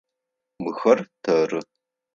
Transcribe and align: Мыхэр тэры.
Мыхэр 0.63 0.99
тэры. 1.23 1.59